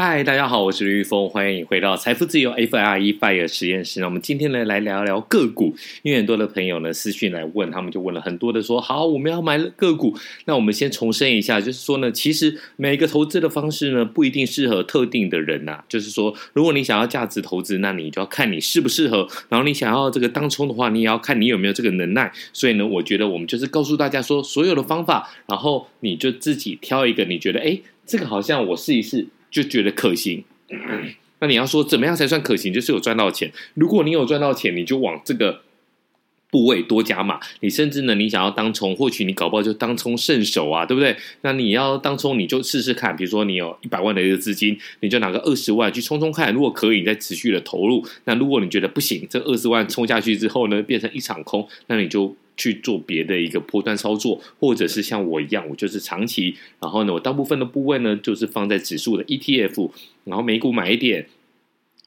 [0.00, 3.98] 嗨，大家好，我是林玉峰，欢迎回到财富自由 FIRE FIRE 实验室。
[3.98, 10.16] 那我们今天呢，来聊聊个股，因为很多的朋友呢私讯来问，他们就问了很多的说，好，我们要买个股。
[10.44, 15.84] 那我们先重申一下，就是说呢，其实每个投资的方式呢，不一定适合特定的人呐、啊。
[15.88, 22.32] 就是说，如果你想要价值投资，那你就要看你适不适合；然后你想要这个当冲的话，你也要看你有没有这个能耐。
[22.52, 29.26] 所以呢，我觉得我们就是告诉大家说，所有的方法，然后你就自己挑一个你觉得，哎，这个好像我试一试。
[29.50, 30.44] 就觉得可行，
[31.40, 32.72] 那你要说怎么样才算可行？
[32.72, 33.52] 就是有赚到钱。
[33.74, 35.60] 如果你有赚到钱，你就往这个
[36.50, 37.40] 部位多加码。
[37.60, 41.16] 你甚至呢，你想要当冲，或许你搞不好就当冲圣手啊，对不对？
[41.42, 43.16] 那你要当冲，你就试试看。
[43.16, 46.52] 比如说你有一百万的一个资金，你就拿个二十万去冲冲看。
[46.52, 48.04] 如果可以，你再持续的投入。
[48.24, 52.36] 那如果你觉得不行，这二十万冲下去之后呢，变成一场空，那你就。
[52.58, 56.54] 去做别的一个波段操作，或者是像我一样，我就是长期。
[56.80, 59.90] 然后呢，我大部分的部位呢，就是放在指数的 ETF，
[60.24, 61.26] 然后美股买一点，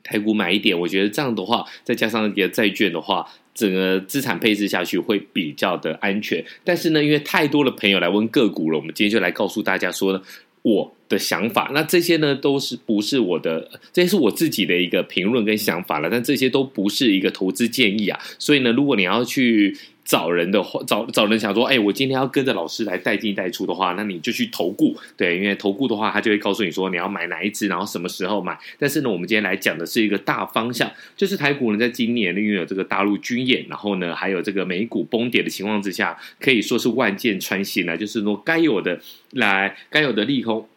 [0.04, 0.78] 台股买一点。
[0.78, 6.44] 我觉得这样的话，再加上一个债券的话，整个资产配置下去会比较的安全。
[6.66, 10.22] 但是呢，因为太多的朋友来问个股了，我们今天就来告诉大家说呢，
[10.64, 11.72] 我的想法。
[11.74, 16.10] 那这些呢，都是不是我的，这些是我自己的一个评论跟想法了。
[16.10, 18.20] 但这些都不是一个投资建议啊。
[18.38, 19.78] 所以呢，如果你要去。
[20.04, 28.58] 找人的话，找找人想说，哎，我今天要跟着老师来带进带出的话，那你就去投顾，对，因为投顾的话，他就会告诉你说你要买哪一支，然后什么时候买。
[28.78, 39.00] 但是呢，我们今天来讲的是一个大方向，就是台股呢，在今年因为有这个大陆军演，然后呢，还有这个美股崩跌的情况之下，可以说是万箭穿心了，就是说该有的
[39.32, 40.68] 来，该有的利空。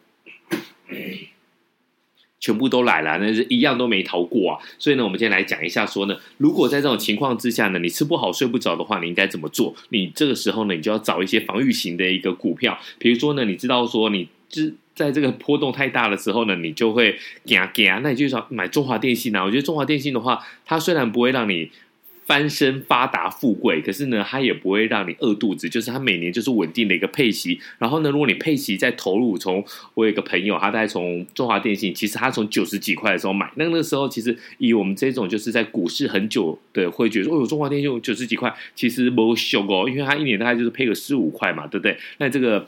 [2.45, 4.59] 全部都来了，那是一样都没逃过啊！
[4.77, 9.73] 所以呢，我们今天来讲一下，说呢，如果在这种情况之下呢，你吃不好睡不着的话，你应该怎么做？
[9.89, 17.17] 你这个时候呢，你就要找一些防御型的一个股票，比如说呢，你知道说你之在这个波动太大的时候呢，你就会
[17.47, 19.43] 给啊给啊，那你就想买中华电信啊。
[19.43, 21.71] 我觉得中华电信的话，它虽然不会让你。
[22.25, 27.59] 翻身发达富贵，可是呢，它也不会让你饿肚子，就是它每年就是稳定的一个配息。
[27.77, 29.63] 然后呢，如果你配息再投入，从
[29.93, 41.95] 我有一个朋友，他大概从中华电信，其实他从九十几块的时候买，那个时候其实以我们这种就是在股市很久的会觉得说，哦，中华电信九十几块，其实不秀哦，因为它一年大概就是配个十五块嘛，对不对？
[42.17, 42.67] 那这个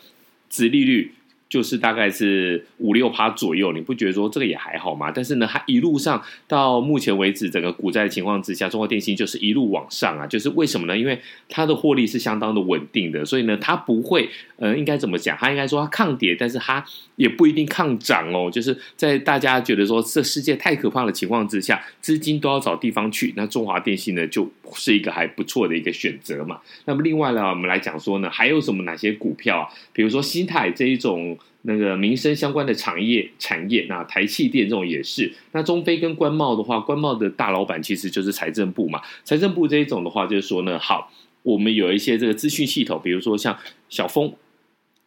[0.50, 1.12] 殖利率。
[1.50, 5.10] 就是大概是五六趴左右，你不觉得说这个也还好吗？
[5.10, 10.28] 但是呢，它一路上到目前为止，整个股债情况之下，中国电信就是一路往上啊。
[10.28, 10.98] 就是为什么呢？
[10.98, 15.38] 因为它的获利是相当的稳定的，所以呢，它不会，呃，应该怎么讲？
[15.38, 16.84] 它应该说它抗跌，但是它
[17.16, 18.52] 也不一定抗涨哦。
[18.52, 26.60] 就是在大家觉得说这世界太可怕的情况之下，资金都要找地方去，那中华电信呢，就是一个还不错的一个选择嘛。
[26.84, 29.70] 那么另外呢，我们来讲说呢，还有什么哪些股票啊？
[29.94, 31.37] 比如说新泰这一种。
[31.64, 35.34] 那个民生相关的产业产业，那台气电这种也是。
[35.52, 39.02] 那中非跟关贸的话，关贸的大老板其实就是财政部嘛。
[39.24, 41.12] 财政部这一种的话，就是说呢，好，
[41.44, 43.58] 我们有一些这个资讯系统，比如说像
[43.90, 44.34] 小峰，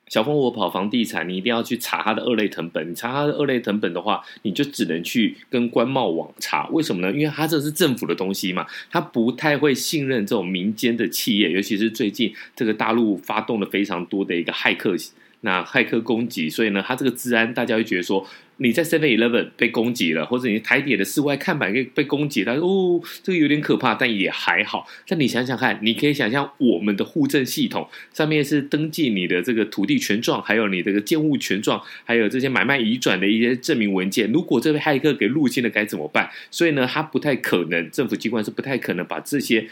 [0.08, 2.90] 小峰我跑房地产，你一定要去查他的二类成本。
[2.90, 6.66] 你查他的二类成本的话，你就只能去跟关贸网查。
[6.68, 7.10] 为什么呢？
[7.16, 14.94] 因为它这是政府的东西嘛，它不太会信任这种民间的企业，尤其是最近这个大陆发动了非常多的一个骇客。
[15.42, 18.26] 那骇客攻击，所以呢，它这个治安，大家会觉得说，
[18.58, 24.86] 你在 Seven Eleven 被攻击了，或者你台铁的室外看板被被攻击，他说哦，这个有点可怕，但也还好。
[25.08, 34.30] 但你想想看，你可以想象我们的户政系统上面是登记你的这个土地权状，还有你这个建物权状，还有这些买卖移转的一些证明文件。
[34.30, 36.28] 如果这位骇客给入侵了，该怎么办？
[36.50, 39.66] 所以呢，他不太可能，政府机关是不太可能把这些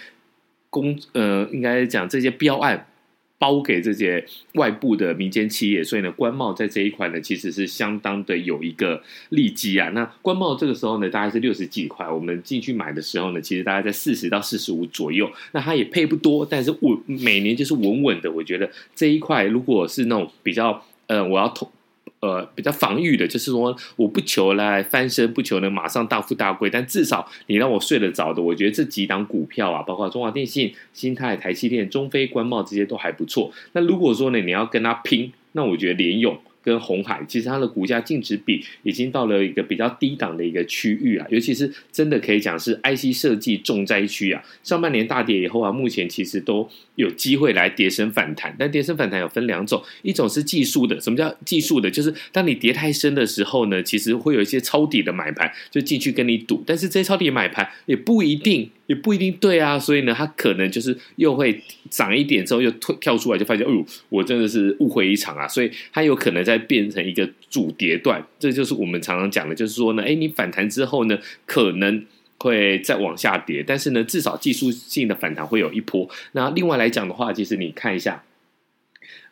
[0.70, 2.86] 公呃，应该讲这些标案。
[3.38, 4.24] 包给这些
[4.54, 9.88] 外部的民间企业，所以呢，官贸在这一块呢，其实是相当的有一个利基啊。
[9.90, 15.30] 那官贸这个时候呢，大概是六十几块，我们进去买的时候呢，其实大概在四十到四十五左右。
[15.52, 18.30] 那它也配不多，但是稳每年就是稳稳的。
[18.30, 21.70] 我觉得这一块如果是那种比较，呃，我要投。
[22.20, 33.52] 呃，比较防御的，就是说，我不求来翻身，不求能马上大富大贵，但至少你让我睡得着的，我觉得这几档股票啊，包括中华电信、新泰、台积电、中非、官贸这些都还不错。
[33.72, 44.42] 那如果说呢，你要跟他拼，那我觉得联咏跟红海，其实它的股价净值比已经到了一个比较低档的一个区域啊，尤其是真的可以讲是 IC 设计重灾区啊。
[44.62, 51.90] 上半年大跌以后啊，目前其实都有机会来跌升反弹，但跌升反弹有分两种，一种是技术的，什么叫技术的？
[51.90, 58.70] 就是当你跌太深的时候呢，其实会有一些抄底的买盘就进去跟你赌，但是这些抄底买盘也不一定。
[58.88, 65.46] 也不一定对啊，所以呢，它可能就是又会涨一点之后又退跳出来，就发现，哦呦，我真的是误会一场啊！
[65.46, 72.04] 所以它有可能在变成一个主跌段，这就是我们常常讲的，就是说呢，哎，你反弹之后呢，可能
[72.38, 76.08] 会再往下跌，但是呢，至少技术性的反弹会有一波。
[76.32, 78.24] 那另外来讲的话，其实你看一下。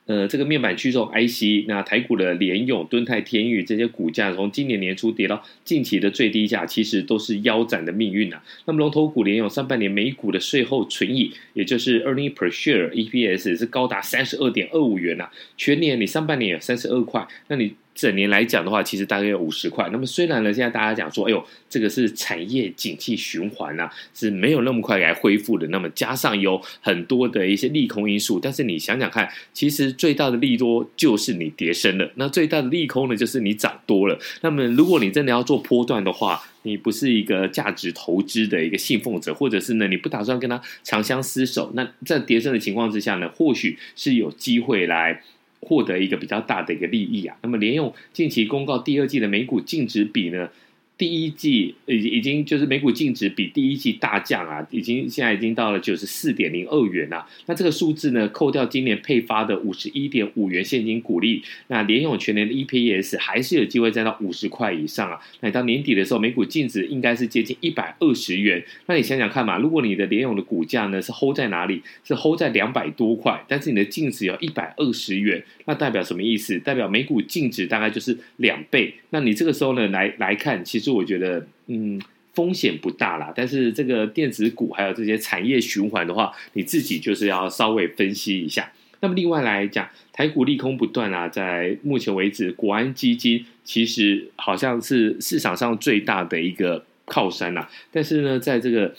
[0.07, 17.75] 呃，这个面板驱动 IC，那台股的联咏、敦泰、天宇这些股价，从今年年初跌到近期的最低价，其实都是腰斩的命运呐、那么龙头股联咏上半年每股的税后存益，也就是 earning per share EPS 是高达三十二点二五元呐、全年你上半年有三十二块，那你。
[17.97, 19.89] 整年来讲的话，其实大概有五十块。
[19.91, 25.67] 那么虽然呢，现在大家讲说，哎呦，这个是产业景气循环啊，是没有那么快来恢复的。
[25.69, 34.19] 那么加上有很多的一些利空因素，但是你想想看，其实最大的利多就是你跌深了，那最大的利空呢，就是你涨多了。
[34.43, 45.23] 那么如果你真的要做波段的话，你不是一个价值投资的一个信奉者，或者是呢，你不打算跟他长相厮守，那在跌升的情况之下呢，或许是有机会来。
[45.61, 50.49] 获得一个比较大的一个利益啊，那么联用近期公告第二季的每股净值比呢？
[50.99, 57.27] 第一季已已经就是每股净值比第一季大降啊，已经现在已经到了九十四点零二元啊。
[57.45, 65.21] 那这个数字呢，扣掉今年配发的五十一点五元现金股利，那联咏全年的 EPS 还是有机会站到五十块以上啊。
[65.41, 68.65] 那到年底的时候，每股净值应该是接近一百二十元。
[68.87, 71.83] 那你想想看嘛，如果你的联咏的股价呢是 hold 在哪里？
[72.05, 76.59] 是 hold 在两百多块，但是你的净值有一百二十元，那代表什么意思？
[76.61, 78.95] 代表每股净值大概就是两倍。
[79.11, 80.86] 那你这个时候呢，来来看，其实。
[80.87, 82.01] 是我觉得，嗯，
[82.33, 83.33] 风险不大啦。
[83.35, 88.71] 但是这个电子股还有这些产业循环的话，你自己就是要稍微分析一下。
[89.01, 97.69] 那么另外来讲，台股利空不断啊，在目前为止，国安基金其实好像是市场上最大的一个靠山呐。
[97.91, 98.95] 但是呢，在这个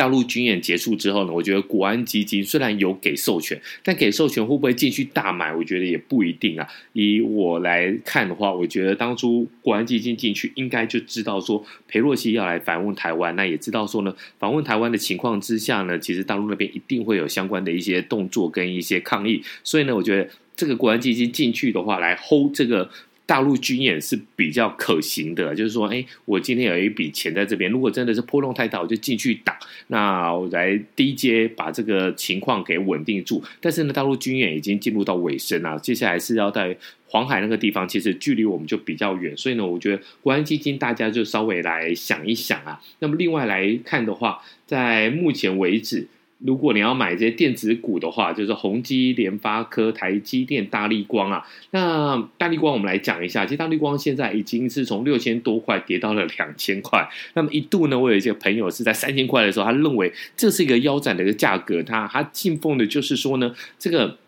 [0.00, 6.66] 大陆军演结束之后呢，我觉得国安基金虽然有给授权，但给授权会不会进去大买，我觉得也不一定啊。
[6.94, 22.88] 以我来看的话，我觉得当初国安基金进去，应该就知道说裴洛西要来访问台湾，那也知道说呢，访问台湾的情况之下呢，其实大陆那边一定会有相关的一些动作跟一些抗议，所以呢，我觉得这个国安基金进去的话，来 hold 这个。
[23.30, 29.56] 大陆军演是比较可行的，就是说，哎，我今天有一笔钱在这边，如果真的是波动太大，我就进去打，
[29.86, 33.40] 那我来低阶把这个情况给稳定住。
[33.60, 42.82] 但是呢，大陆军演已经进入到尾声了，接下来是要在黄海那个地方，其实距离我们就比较远，所以呢，我觉得国安基金大家就稍微来想一想啊。
[42.98, 46.08] 那么另外来看的话，在目前为止。
[46.44, 51.46] 如果你要买这些电子股的话，就是宏基、联发科、台积电、大立光啊。
[51.70, 57.08] 那大立光我们来讲一下，其实大立光现在已经是从六千多块跌到了两千块。
[57.34, 64.18] 那么一度呢，我有一些朋友是在三千块的时候，他认为这是一个腰斩的一个价格，他他信奉的就是说呢，这个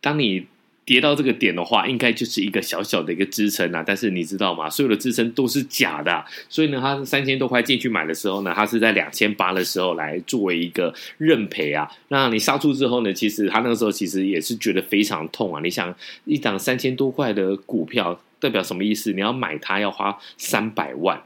[0.00, 0.46] 当你。
[0.84, 3.82] 跌到这个点的话，应该就是一个小小的一个支撑啊。
[3.86, 4.68] 但是你知道吗？
[4.68, 6.24] 所有的支撑都是假的。
[6.48, 11.90] 所以呢，他三千多块进去买的时候呢，他是在两千八的时候来作为一个认赔啊。
[12.08, 15.60] 那你杀出之后呢，其实他那个时候其实也是觉得非常痛啊。
[15.64, 15.94] 你想，
[16.24, 19.12] 一档三千多块的股票代表什么意思？
[19.12, 21.22] 你要买它要花三百万。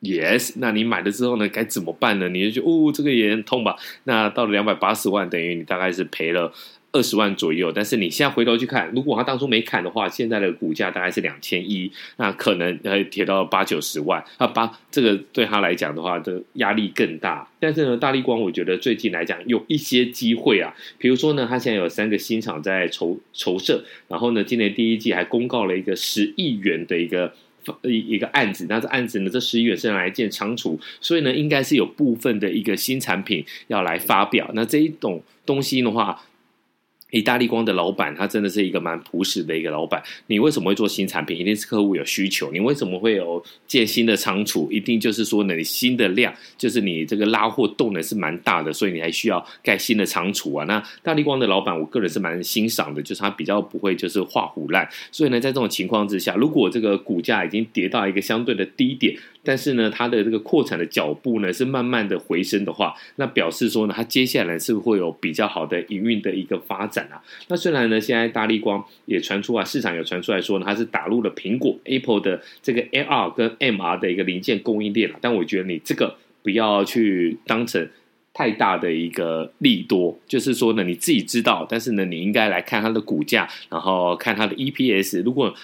[0.00, 2.28] Yes，那你买了之后呢，该怎么办呢？
[2.28, 3.74] 你就觉得哦，这个也很痛吧？
[4.04, 6.52] 那到了两百八十万，等于你大概是赔了。
[6.90, 17.46] 二十万左右，但是你现在回头去看，如果他当初没砍的话，现在的股价大概是两千一，那可能呃跌到八九十万啊，八这个对他来讲的话，的压力更大。
[17.60, 27.34] 但是呢，大立光我觉得最近来讲有一些机会啊，比如说呢，他现在有三个新厂在筹筹设，然后呢，今年第一季还公告了一个十亿元的一个
[27.82, 34.50] 一一个案子，那这案子呢，这十亿元是来建仓储，所以呢，应该是有部分的一个新产品要来发表。
[34.54, 36.18] 那这一种东西的话。
[37.10, 40.02] 意大立光的老板，他真的是一个蛮朴实的一个老板。
[40.26, 41.38] 你为什么会做新产品？
[41.38, 42.50] 一定是客户有需求。
[42.52, 44.70] 你为什么会有建新的仓储？
[44.70, 50.66] 一定就是说呢，你新的量就是你这个拉货动能是蛮大的，所以你还需要盖新的仓储啊。
[50.66, 54.86] 那大立光的老板，我个人是蛮欣赏的，就是他比较不会就是画虎烂。
[55.10, 66.97] 所以呢，在这种情况之下，如果这个股价已经跌到一个相对的低点，但是呢，它的这个扩产的脚步呢是慢慢的回升的话，那表示说呢，它接下来是会有比较好的营运的一个发展。
[67.48, 77.88] 那虽然呢，现在大立光也传出啊，市场有传出来说呢，它是打入了苹果 Apple 的这个 AR 跟 MR 的一个零件供应链了，但我觉得你这个不要去当成
[78.32, 85.54] 太大的一个利多，就是说呢，你自己知道，但是呢，你应该来看它的股价，然后看它的 EPS，如果。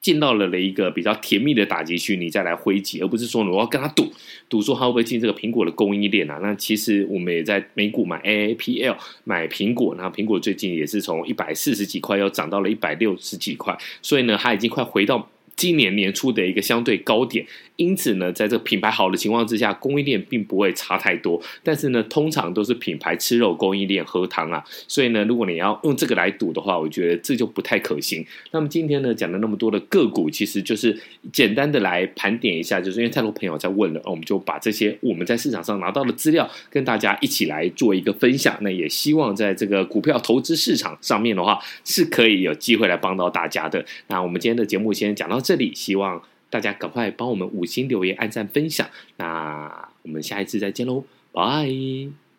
[0.00, 4.10] 进到了了一个比较甜蜜的打击区，你再来挥击，而不是说我要跟他赌，
[4.48, 6.38] 赌说他会不会进这个苹果的供应链啊？
[6.42, 15.28] 那其实我们也在美股买 AAPL 买苹果，那苹果最近也是从一百四十几块又涨到了一百六十几块，所以呢，它已经快回到
[15.60, 17.44] 今年年初的一个相对高点。
[17.76, 21.40] 因此呢，在这个品牌好的情况之下，供应链并不会差太多。
[21.62, 24.62] 但是呢，通常都是品牌吃肉，供应链喝汤啊。
[24.86, 28.24] 所以呢，如果你要用这个来赌的话，我觉得这就不太可行。
[28.50, 30.98] 那么今天呢，讲了那么多的个股，其实就是
[31.32, 38.54] 简单的来盘点一下，就是因为太多朋友在问了，我们就把这些我们在市场上拿到的资料跟大家一起来做一个分享。
[38.60, 43.82] 那也希望在这个股票投资市场上面的话，是可以有机会来帮到大家的。
[44.08, 46.22] 那我们今天的节目先讲到这这里，希望。
[46.52, 52.29] 大家赶快帮我们五星留言、按赞、分享，那我们下一次再见喽，拜。